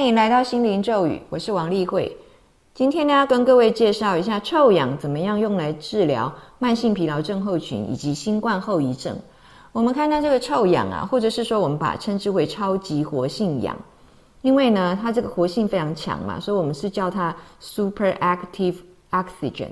[0.00, 2.16] 欢迎来到心灵咒语，我是王丽慧。
[2.72, 9.14] 今天呢，跟各位介绍一下臭氧怎么样用来治疗慢性疲劳症候群以及新冠后遗症。
[9.72, 13.76] 我们看到这个臭氧啊，或者是说我们把它称之为超级活性氧，
[14.40, 18.76] 因为呢，它这个活性非常强嘛，所以我们是叫它 super active
[19.10, 19.68] oxygen，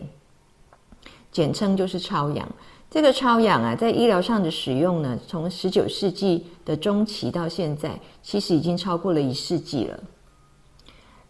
[1.32, 2.46] 简称就是超氧。
[2.90, 9.98] 这个超氧啊，在医疗上的使用呢，从十九世纪的中期到现在，其实已经超过了一世纪了。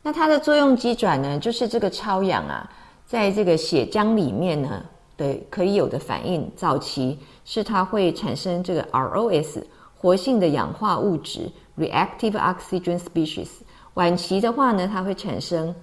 [0.03, 2.71] 那它的作用机转呢，就是这个超氧啊，
[3.07, 4.83] 在这个血浆里面呢
[5.17, 6.51] 对可以有的反应。
[6.57, 9.63] 早期是它会产生这个 ROS
[9.97, 13.49] 活性的氧化物质 （reactive oxygen species）。
[13.95, 15.75] 晚期的话呢，它会产生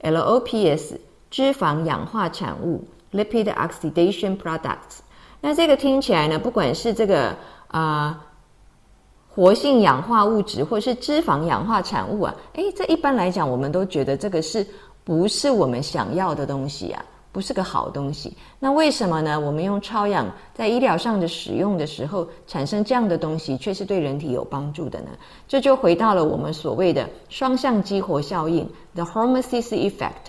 [0.00, 0.96] LOPS
[1.30, 2.84] 脂肪氧化产物。
[3.12, 5.00] Lipid oxidation products，
[5.42, 7.36] 那这个听起来呢，不管是这个
[7.68, 8.18] 啊
[9.34, 14.66] 活性氧化物质，或是脂肪氧化产物啊，诶，这一般来讲，我们都觉得这个是
[15.04, 17.02] 不是我们想要的东西啊？
[17.32, 18.36] 不是个好东西。
[18.58, 19.40] 那为什么呢？
[19.40, 25.08] 我们用超氧在医疗上的使用的时候，产生这样的东西，却是对人体有帮助的呢？
[25.48, 30.28] 这就回到了我们所谓的双向激活效应 （the hormesis effect）。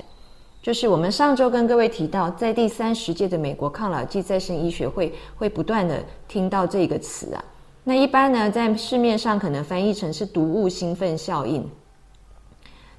[0.62, 7.44] 就是我们上周跟各位提到，在第三十届的美国抗老剂再生医学会会不断的听到这个词啊。
[7.84, 11.70] 那一般呢，在市面上可能翻译成是毒物兴奋效应。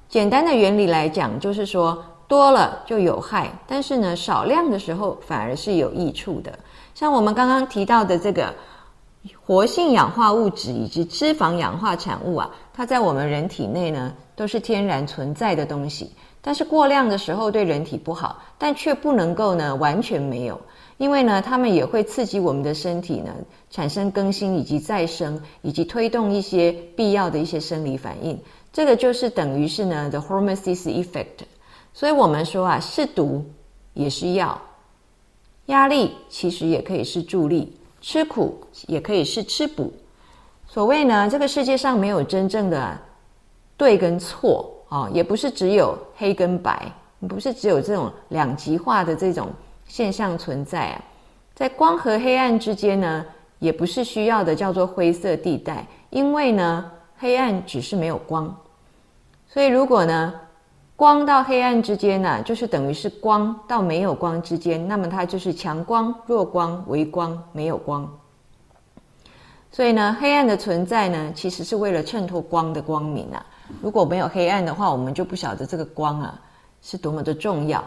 [0.07, 6.53] 简单的原理来讲，就是说多了就有害，但是呢，少量的时候反而是有益处的。
[6.93, 8.53] 像我们刚刚提到的这个
[9.43, 16.11] 活性氧化物质以及脂肪氧化产物啊，它在我们人体内呢都是天然存在的东西。
[16.41, 20.61] 但是过量的时候对人体不好，但却不能够呢完全没有，
[20.97, 23.33] 因为呢它们也会刺激我们的身体呢
[23.69, 28.39] 产生更新以及再生，以及推动一些必要的一些生理反应。
[28.71, 31.45] 这个就是等于是呢 the hormesis effect。
[31.93, 33.45] 所以我们说啊，是毒
[33.93, 34.61] 也是药，
[35.67, 39.93] 压力其实也可以是助力，吃苦也可以是吃补。
[40.67, 42.99] 所谓呢，这个世界上没有真正的
[43.77, 44.71] 对跟错。
[44.89, 46.89] 哦，也不是只有黑跟白，
[47.27, 49.49] 不是只有这种两极化的这种
[49.85, 51.01] 现象存在啊。
[51.53, 53.25] 在光和黑暗之间呢，
[53.59, 58.53] 也不是需要的叫做灰色地带，因为呢，黑暗只是没有光。
[59.47, 60.33] 所以如果呢，
[60.97, 68.09] 光到黑暗之间呢，就是等于是光到没有光之间，那么它就是强光、弱光、微光、没有光。
[69.71, 73.45] 所以呢，黑暗的存在呢，其实是为了衬托光的光明啊。
[73.81, 76.39] 如果没有黑暗的话，我们就不晓得这个光啊
[76.81, 77.83] 是多么的重要。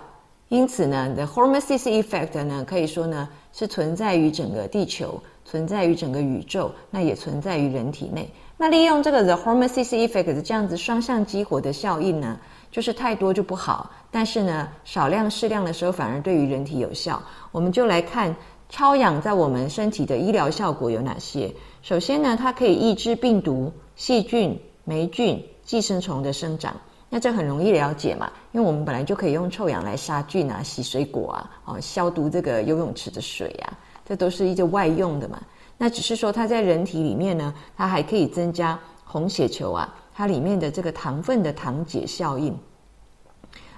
[0.49, 8.31] 因此呢，the hormesis effect 呢，可以说呢是存在于整个地球，存在于整个宇宙，那也存在于人体内。
[8.57, 12.39] 那利用这个 the hormesis effect 这样子双向激活的效应呢，
[12.71, 17.23] 就是太多就不好，但是呢，少量适量的时候反而对于人体有效。
[17.53, 18.35] 我们就来看
[18.69, 21.53] 超氧在我们身体的医疗效果有哪些。
[21.83, 25.45] 首先呢，它可以抑制病毒、细菌、霉菌。
[25.69, 26.75] 寄生虫的生长，
[27.11, 33.73] 那这很容易了解嘛，因为我们本来就可以用臭氧来杀菌啊、洗水果啊、哦消毒这个游泳池的水啊，
[34.05, 35.41] 这都是一些外用的嘛。
[35.79, 42.55] 那只是说它在人体里面呢，它还可以增加红血球啊，它里面的这个糖分的糖解效应，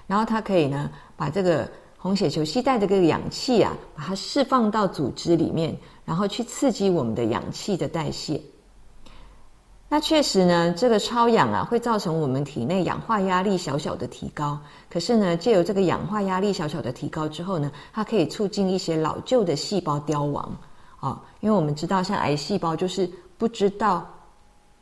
[0.07, 8.41] 然后它可以呢把这个红血球携带的这个氧气啊，把它释放到组织里面，然后去刺激我们的氧气的代谢。
[9.93, 14.57] 那确实呢，这个超氧啊，会造成我们体内氧化压力小小的提高。
[14.89, 20.49] 可是呢，借由这个氧化压力小小的提高之后呢，它可以促进一些老旧的细胞凋亡
[21.01, 21.21] 啊。
[21.41, 23.05] 因为我们知道，像癌细胞就是
[23.37, 24.09] 不知道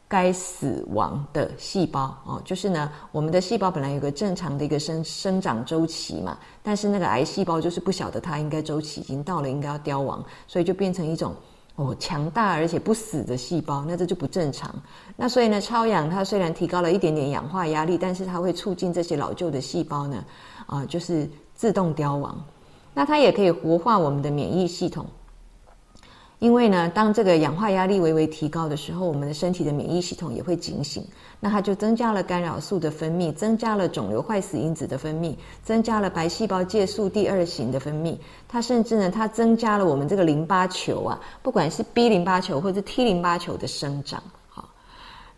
[0.07, 11.33] 该死亡的细胞哦，就是呢，我们的细胞本来有个正常的一个生生长周期嘛，但是那个癌细胞就是不晓得它应该周期已经到了，应该要凋亡，所以就变成一种。
[11.79, 14.69] 哦，强大而且不死的细胞，那这就不正常。
[15.15, 20.25] 那所以呢，超氧它虽然提高了一点点氧化压力，但是它会促进这些老旧的细胞呢，
[20.65, 22.37] 啊，就是自动凋亡。
[22.93, 25.05] 那它也可以活化我们的免疫系统。
[26.39, 31.05] 因为呢，当这个氧化压力微微提高的时候，我们的身体的免疫系统也会警醒，
[31.41, 38.15] 那它就增加了干扰素的分泌，增加了肿瘤坏死因子的分泌，增加了白细胞介素第二型的分泌。
[38.47, 44.23] 它甚至呢，它增加了我们这个淋巴球啊，不管是 B 淋巴球或者 T 淋巴球的生长。
[44.47, 44.69] 好，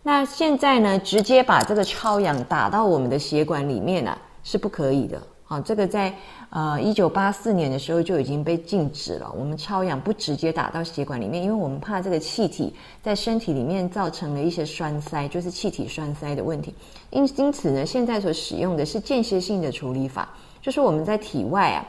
[0.04, 5.20] 那现在呢，直接把这个超氧打到我们的血管里面啊，是不可以的。
[5.52, 6.16] 啊，这个在
[6.50, 9.30] 呃一九八四年的时候就已经被禁止了。
[9.38, 16.74] 我们超氧不直接打到血管里面，因为我们怕这个气体在身体里面造成了一些栓塞，就是气体栓塞的问题。
[17.10, 20.30] 因因此呢，现在所使用的是间歇性的处理法，
[20.62, 21.86] 就是我们在体外啊，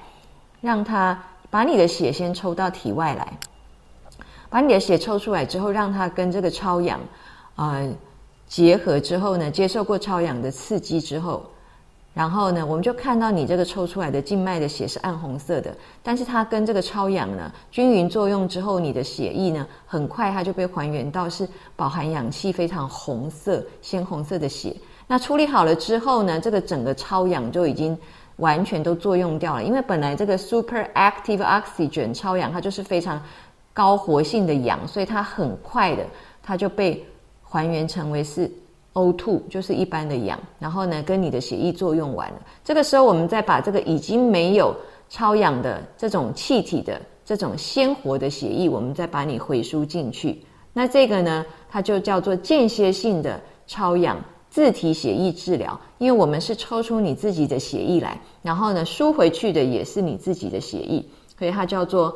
[0.60, 1.16] 让它
[1.48, 3.38] 把你的血先抽到体外来，
[4.50, 6.98] 把你的血抽出来之后，让它跟这个超氧
[7.54, 7.80] 啊
[8.48, 11.44] 结合之后呢，接受过超氧的刺激之后。
[12.14, 24.76] 然后呢，我们就看到你这个抽出来的静脉的血是暗红色的，但是它跟这个超氧呢均匀作用之后，你的血液呢很快它就被还原到是饱含氧气、非常红色、鲜红色的血。
[25.06, 27.96] 那处理好了之后呢，这个整个超氧就已经
[28.36, 33.18] 完全都作用掉了，因为本来这个 super active oxygen 超氧它就是非常
[33.72, 36.04] 高活性的氧，所以它很快的
[36.42, 37.02] 它就被
[37.42, 38.50] 还原成为是。
[38.94, 44.74] O2 就是一般的氧，然后呢，跟你的血液作用完了，这个时候我们再把这个已经没有
[45.08, 50.44] 超氧的这种气体的这种鲜活的血液，我们再把你回输进去。
[50.74, 61.02] 那这个呢，它就叫做间歇性的超氧自体血液治疗，因为我们是抽出你自己的血液来，然后呢输回去的也是你自己的血液，
[61.38, 62.14] 所以它叫做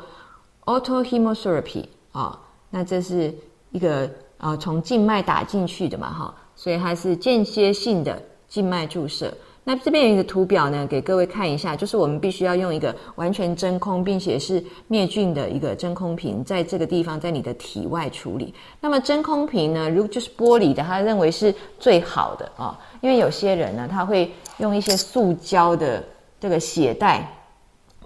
[0.66, 2.38] auto hemotherapy 啊。
[2.68, 3.34] 那这是
[3.70, 6.34] 一个啊从静脉打进去的嘛，哈。
[6.56, 9.32] 所以它是间歇性的静脉注射。
[9.68, 18.54] 那这边有一个图表呢，给各位看一下，就是我们必须要用一个完全真空并且是灭菌的一个真空瓶，在这个地方在你的体外处理。
[18.80, 26.04] 那么真空瓶呢，如果就是玻璃的，他认为是最好的啊，因为有些人呢，他会用一些塑胶的
[26.38, 27.28] 这个血袋，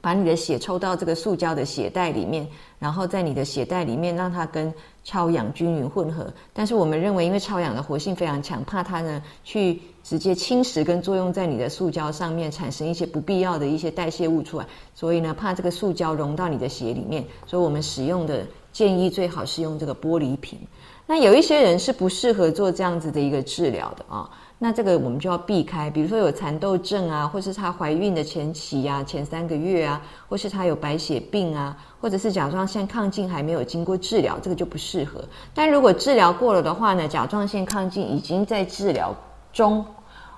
[0.00, 2.48] 把你的血抽到这个塑胶的血袋里面，
[2.78, 4.72] 然后在你的血袋里面让它跟。
[5.10, 20.58] 超氧均匀混合，但是我们认为，因为超氧的活性非常强，怕它呢去直接侵蚀跟作用在你的塑胶上面，产生一些不必要的一些代谢物出来，所以呢，怕这个塑胶溶到你的血里面，所以我们使用的建议最好是用这个玻璃瓶。
[21.06, 24.30] 那有一些人是不适合做这样子的一个治疗的啊。
[24.62, 35.24] 那这个我们就要避开，比如说有蚕豆症啊，或是她怀孕的前期呀，前三个月啊，或是她有白血病啊，或者是甲状腺亢进还没有经过治疗，这个就不适合。
[35.54, 39.14] 但如果治疗过了的话呢，甲状腺亢进已经在治疗
[39.52, 39.84] 中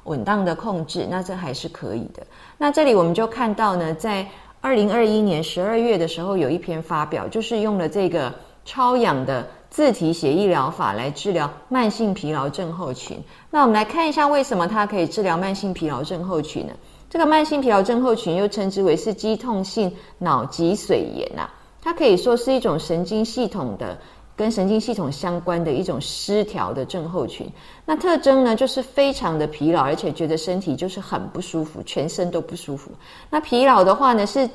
[0.05, 2.27] 稳当的控制，那这还是可以的。
[2.59, 4.27] 那这里我们就看到呢，在
[4.61, 8.33] 二零二一年十二月的时候，有一篇发表，就是用了这个
[8.65, 9.47] 超氧的。
[9.73, 13.19] 自体血液疗法来治疗慢性疲劳症候群。
[13.51, 16.75] 那我们来看一下，为什么它可以治疗慢性疲劳症候群呢？
[17.09, 21.49] 这个慢性疲劳症候群又称之为是肌痛性脑脊髓炎呐，
[21.81, 23.97] 它可以说是一种神经系统的
[24.37, 27.47] 跟神经系统相关的一种失调的症候群。
[27.85, 32.91] 那特征呢，就是非常的疲劳，而且觉得身体就是很不舒服，全身都不舒服。
[33.31, 34.49] 那疲劳的话呢，是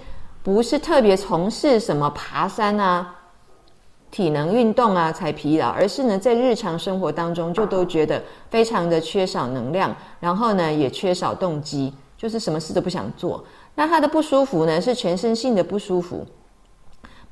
[0.44, 3.14] 不是特别从事什么爬山啊？
[4.10, 13.44] 体能运动啊才疲劳，而是呢在日常生活当中就都觉得非常的缺少能量，然后呢也缺少动机，就是什么事都不想做。
[13.76, 16.26] 那他的不舒服呢是全身性的不舒服，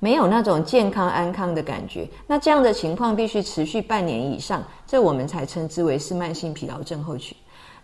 [0.06, 2.08] 没有那种健康安康的感觉。
[2.28, 7.36] 那这样的情况必须持续半年以上，这我们才称之为是慢性疲劳症候群。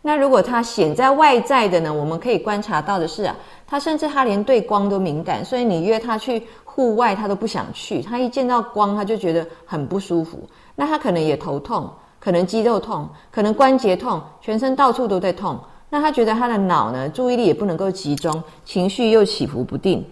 [0.03, 3.35] 那如果他显在外在的呢，我们可以观察到的是啊，
[3.65, 6.43] 他甚至他连对光都敏感，所以你约他去。
[6.73, 10.39] 户外他都不想去，他一见到光他就觉得很不舒服。
[10.73, 15.59] 那他可能也头痛，可能肌肉痛，可能关节痛，全身到处都在痛。
[15.89, 20.05] 那他觉得他的脑呢，注意力也不能够集中，情绪又起伏不定，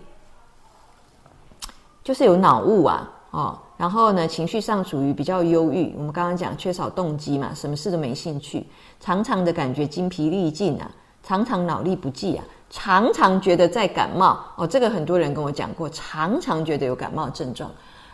[2.09, 5.93] 就是有脑雾啊，哦，然后呢，情绪上属于比较忧郁。
[5.95, 8.65] 我们刚刚讲缺少动机嘛，什么事都没兴趣，
[8.99, 10.89] 常常的感觉精疲力尽啊，
[11.21, 12.43] 常常脑力不济啊。
[12.71, 17.69] 常常觉得在感冒哦，这个很多人跟我讲过，常常觉得有感冒症状。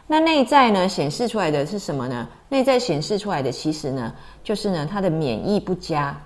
[0.08, 2.28] 那内在呢显示出来的是什么呢？
[2.50, 6.22] 内在显示出来的其实呢，就是呢他的免疫不佳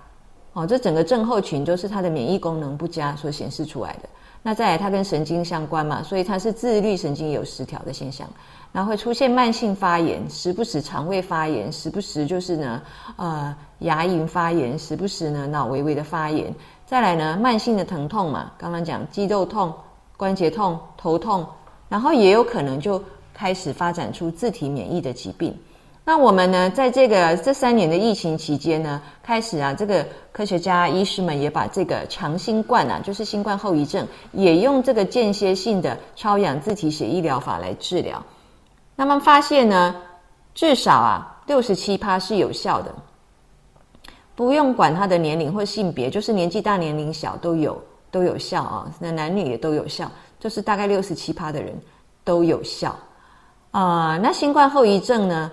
[0.54, 4.10] 哦，这整个症候群都是他的免疫功能不佳所显示出来的。
[4.42, 8.28] 那再来，它跟神经相关嘛，所以它是自律神经有失调的现象，
[8.72, 12.82] 然后会出现慢性发炎，时不时肠胃发炎，时不时就是呢
[13.18, 16.54] 呃牙龈发炎，时不时呢脑微微的发炎。
[16.86, 19.74] 再来呢，慢性的疼痛嘛，刚刚讲肌肉痛、
[20.16, 21.46] 关节痛、头痛，
[21.90, 23.04] 然后也有可能就
[23.34, 25.56] 开始发展出自体免疫的疾病。
[26.10, 38.20] 那我们呢，在这个这三年的疫情期间呢，开始啊，这个科学家、医师们也把这个长新冠啊，就是新冠后遗症，也用这个间歇性的超氧自体血液疗法来治疗。
[38.96, 39.96] 那么发现呢，
[40.56, 42.92] 至少啊，六十七趴是有效的。
[44.34, 51.72] 不用管他的年龄或性别，就是年纪大、年龄小都有都有效啊，那男女也都有效，就是大概六十七趴的人
[52.24, 52.98] 都有效
[53.70, 54.18] 啊。
[54.18, 55.52] 那新冠后遗症呢，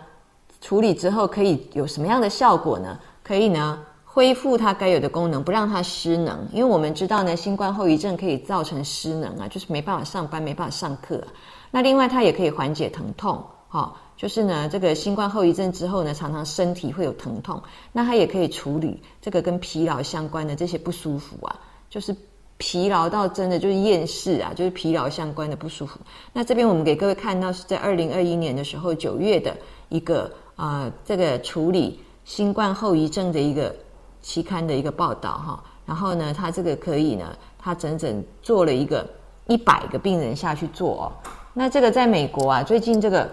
[0.61, 2.99] 处理之后可以有什么样的效果呢？
[3.23, 3.79] 可以呢？
[4.05, 6.49] 恢复它该有的功能，不让它失能。
[6.51, 11.23] 因为我们知道呢，新冠后遗症可以造成失能啊，就是没办法上班、没办法上课。
[11.71, 17.63] 那另外，它也可以缓解疼痛，哈，就是呢，这个新冠后遗症之后呢，常常身体会有疼痛。
[17.93, 21.55] 那它也可以处理这个跟疲劳相关的这些不舒服啊，
[21.91, 22.17] 就是
[22.57, 26.01] 疲劳到真的就是厌世啊，就是疲劳相关的不舒服。
[26.33, 29.55] 那这边我们给各位看到是在二零二一年的时候九月的
[29.91, 33.75] 一个啊，这个处理新冠后遗症的一个。
[34.23, 37.25] 期刊的一个报道哈，然后呢，他这个可以呢，
[37.57, 39.09] 他整整做了一个
[39.47, 41.13] 一百个病人下去做哦。
[41.55, 43.31] 那这个在美国啊，最近这个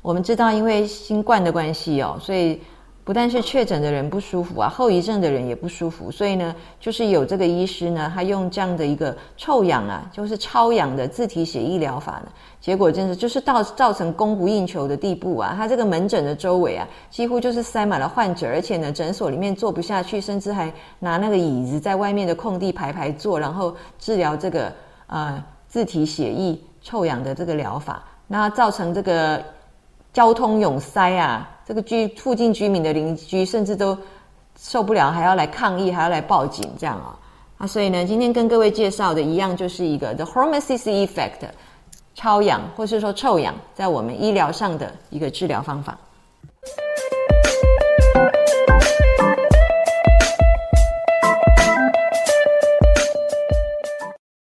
[0.00, 2.60] 我们知道，因为新冠的关系哦，所以。
[3.10, 12.28] 不但是确诊的人不舒服啊，后遗症的人也不舒服，所以呢，就是有这个医师呢，他用这样的一个臭氧啊，就是超氧的自体血液疗法呢，
[12.60, 24.72] 结果真是就是到造成供不应求的地步啊，他这个门诊的周围啊，几乎就是塞满了患者，而且呢，诊所里面坐不下去，甚至还拿那个椅子在外面的空地排排坐，然后治疗这个
[25.08, 29.42] 呃自体血液臭氧的这个疗法，那造成这个
[30.12, 31.56] 交通涌塞啊。
[31.70, 33.96] 这个居附近居民的邻居甚至都
[34.58, 37.16] 受不了，还要来抗议，还要来报警，这样啊
[37.58, 37.64] 啊！
[37.64, 41.48] 所以呢，今天跟各位介绍的一样，就是一个 the hormesis effect，
[42.12, 45.96] 超氧或是说臭氧，在我们医疗上的一个治疗方法。